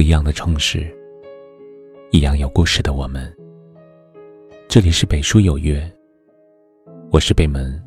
[0.00, 0.90] 不一样的城市，
[2.10, 3.30] 一样有故事的我们。
[4.66, 5.78] 这里是北书有约，
[7.12, 7.78] 我是北门，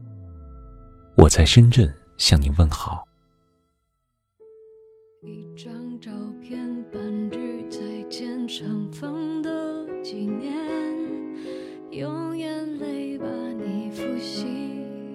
[1.18, 3.04] 我在深圳向您问好。
[5.23, 6.59] 一张照片，
[6.91, 7.80] 半句再
[8.12, 10.54] 见，相逢的纪念，
[11.89, 14.45] 用眼泪把你复习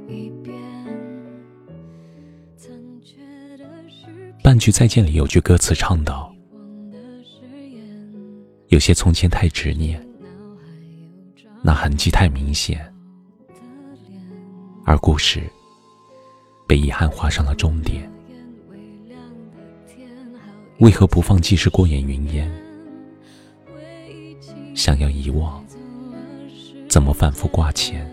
[0.09, 0.53] 一遍。
[2.57, 3.19] 残缺
[3.57, 6.28] 的诗半句再见里有句歌词唱道遗忘的誓言
[8.69, 9.99] ，：“有些从前太执念，
[11.63, 12.93] 那痕迹太明显，
[14.85, 15.43] 而故事
[16.67, 18.11] 被遗憾画上了终点。
[20.81, 22.51] 为何不放即是过眼云烟？
[24.75, 25.65] 想要遗忘，
[26.89, 28.07] 怎么反复挂牵？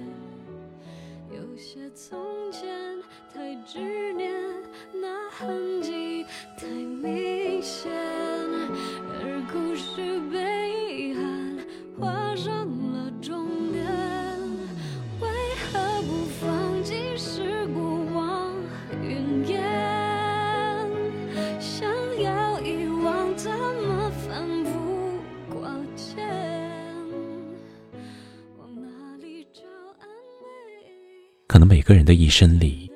[31.56, 32.92] 可能每个人的一生里，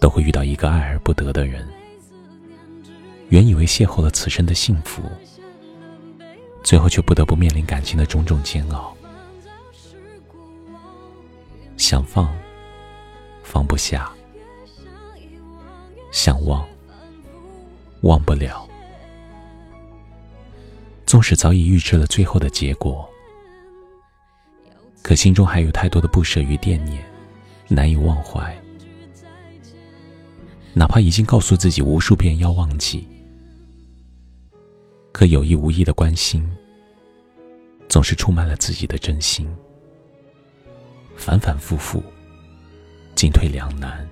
[0.00, 1.68] 都会遇到一个爱而不得的人。
[3.28, 5.02] 原以为邂逅了此生的幸福，
[6.62, 8.96] 最后却不得不面临感情的种种煎熬。
[11.76, 12.34] 想放，
[13.42, 14.10] 放不下；
[16.10, 16.66] 想忘，
[18.00, 18.66] 忘不了。
[21.04, 23.06] 纵使早已预知了最后的结果，
[25.02, 27.04] 可心中还有太多的不舍与惦念，
[27.68, 28.56] 难以忘怀。
[30.72, 33.06] 哪怕已经告诉自己无数遍要忘记，
[35.12, 36.44] 可有意无意的关心，
[37.88, 39.48] 总是出卖了自己的真心。
[41.16, 42.02] 反反复复，
[43.14, 44.04] 进退两难。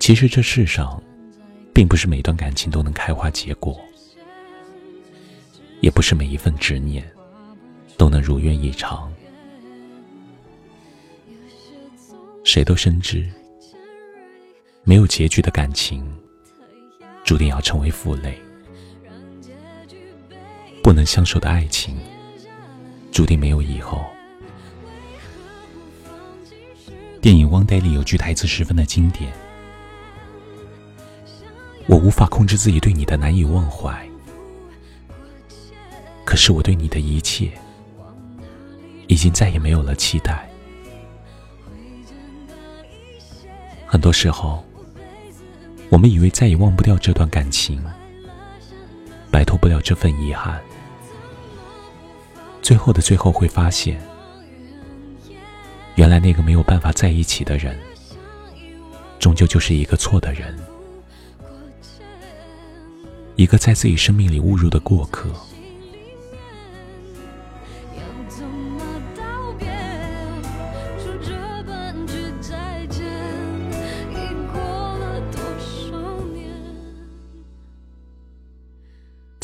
[0.00, 1.00] 其实这世上，
[1.72, 3.80] 并不是每段感情都能开花结果，
[5.80, 7.08] 也不是每一份执念
[8.02, 9.08] 都能如愿以偿。
[12.42, 13.30] 谁都深知，
[14.82, 16.04] 没有结局的感情，
[17.22, 18.32] 注定要成为负累；
[20.82, 21.96] 不能相守的爱情，
[23.12, 24.04] 注定没有以后。
[27.20, 29.32] 电影《One Day》里有句台词十分的经典
[31.86, 34.04] ：“我无法控制自己对你的难以忘怀，
[36.24, 37.48] 可是我对你的一切，
[39.12, 40.48] 已经再也没有了期待。”
[43.86, 44.64] 很多时候，
[45.90, 47.78] 我们以为再也忘不掉这段感情，
[49.30, 50.58] 摆脱不了这份遗憾，
[52.62, 54.00] 最后的最后会发现，
[55.96, 57.78] 原来那个没有办法在一起的人，
[59.18, 60.58] 终究就是一个错的人，
[63.36, 65.28] 一个在自己生命里误入的过客。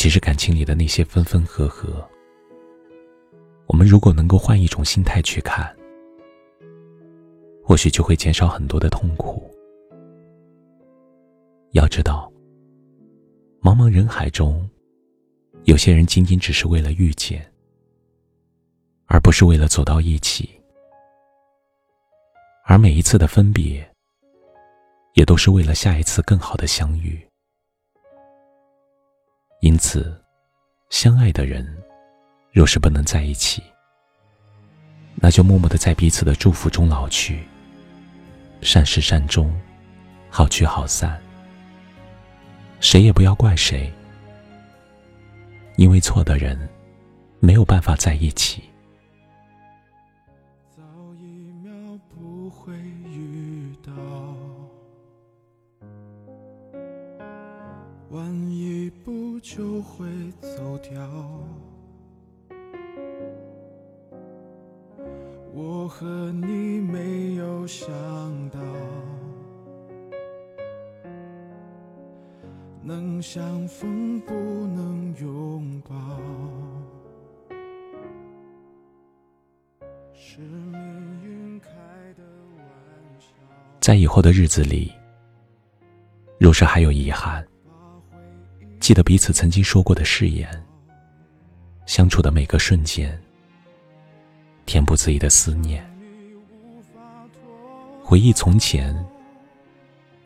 [0.08, 2.02] 其实感情里的那些分分合合，
[3.66, 5.70] 我们如果能够换一种心态去看，
[7.62, 9.54] 或许就会减少很多的痛苦。
[11.72, 12.32] 要知道，
[13.60, 14.66] 茫茫人海中，
[15.64, 17.46] 有些人仅仅只是为了遇见，
[19.08, 20.48] 而不是为了走到一起，
[22.64, 23.86] 而每一次的分别，
[25.12, 27.27] 也都是为了下一次更好的相遇。
[29.60, 30.16] 因此，
[30.88, 31.66] 相爱的人，
[32.52, 33.60] 若是不能在一起，
[35.16, 37.42] 那就默默的在彼此的祝福中老去，
[38.60, 39.52] 善始善终，
[40.30, 41.20] 好聚好散。
[42.78, 43.92] 谁也不要怪谁，
[45.76, 46.56] 因为错的人
[47.40, 48.62] 没有办法在一起。
[58.10, 60.06] 晚一步就会
[60.40, 60.98] 走掉。
[65.52, 67.88] 我和你没有想
[68.48, 68.58] 到，
[72.82, 75.94] 能相逢不能拥抱。
[80.14, 81.68] 是命运开
[82.16, 82.22] 的
[82.56, 82.64] 玩
[83.18, 83.26] 笑。
[83.80, 84.92] 在以后的日子里，
[86.38, 87.46] 若是还有遗憾，
[88.88, 90.48] 记得彼此曾经说过的誓言。
[91.84, 93.20] 相处的每个瞬间，
[94.64, 95.86] 填补自己的思念，
[98.02, 98.96] 回忆从前，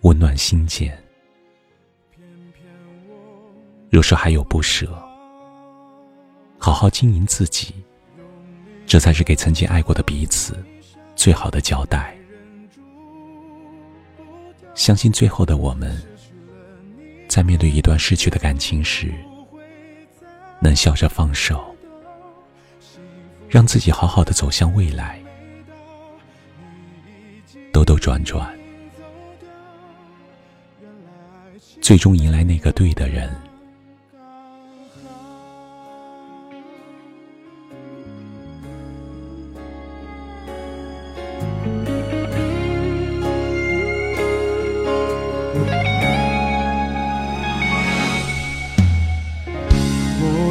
[0.02, 0.96] 温暖心间。
[3.90, 4.96] 若是还有不舍，
[6.56, 7.74] 好好经营自己，
[8.86, 10.56] 这才是给曾经爱过的彼此
[11.16, 12.16] 最好的交代。
[14.76, 16.00] 相信最后的我们，
[17.32, 19.10] 在面对一段逝去的感情时，
[20.60, 21.74] 能笑着放手，
[23.48, 25.18] 让自己好好的走向未来。
[27.72, 28.54] 兜兜转转，
[31.80, 33.34] 最终迎来那个对的人。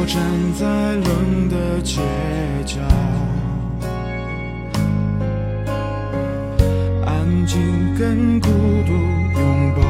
[0.02, 0.20] 我站
[0.58, 2.00] 在冷的街
[2.66, 2.80] 角，
[7.06, 7.60] 安静
[7.96, 8.92] 跟孤独
[9.38, 9.80] 拥抱。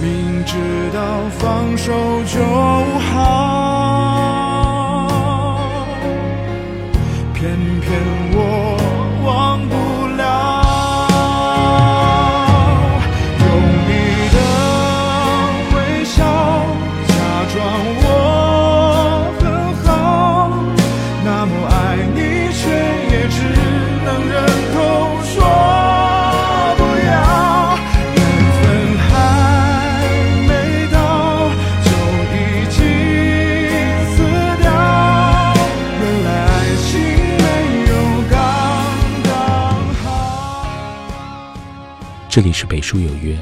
[0.00, 0.56] 明知
[0.94, 0.98] 道
[1.38, 1.92] 放手
[2.24, 2.42] 就
[3.12, 3.18] 好，
[7.34, 7.90] 偏偏
[17.60, 17.68] 让
[18.02, 19.44] 我很
[19.84, 20.48] 好，
[21.22, 21.74] 那么爱
[22.14, 22.18] 你
[22.56, 22.62] 却
[23.12, 23.36] 也只
[24.02, 24.34] 能忍
[24.72, 24.74] 痛
[25.24, 25.34] 说
[26.78, 27.12] 不要。
[28.16, 28.18] 缘
[28.56, 28.62] 分
[29.08, 29.12] 还
[30.48, 30.50] 没
[30.90, 30.96] 到，
[31.84, 31.86] 就
[32.32, 32.34] 已
[32.70, 32.78] 经
[34.08, 34.16] 死
[34.62, 34.64] 掉。
[36.00, 36.50] 原来爱
[36.86, 36.88] 情
[37.36, 37.44] 没
[37.90, 37.92] 有
[38.30, 38.32] 刚
[39.24, 39.30] 刚
[40.02, 40.02] 好。
[42.30, 43.36] 这里是北叔有约，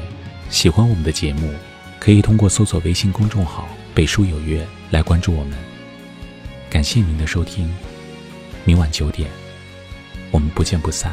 [0.49, 1.53] 喜欢我们的节目
[1.99, 3.65] 可以通过搜索微信公众号。
[3.99, 5.57] 北书有约”来关注我们。
[6.69, 7.69] 感谢您的收听，
[8.63, 9.29] 明晚九点，
[10.31, 11.11] 我们不见不散。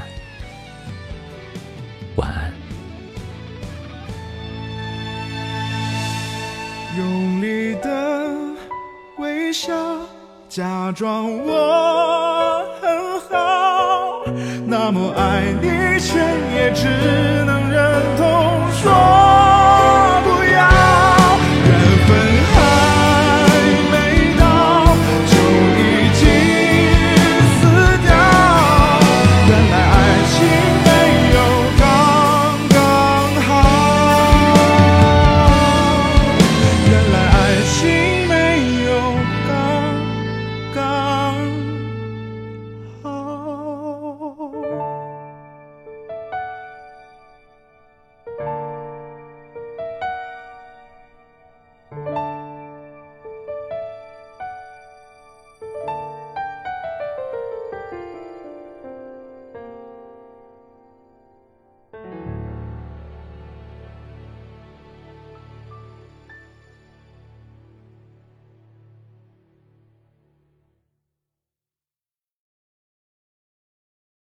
[2.15, 2.53] 晚安。
[6.97, 8.31] 用力的
[9.17, 9.75] 微笑，
[10.49, 14.25] 假装我很好，
[14.65, 16.21] 那么爱你，却
[16.55, 16.87] 也只
[17.47, 18.73] 能忍痛。
[18.81, 19.46] 说。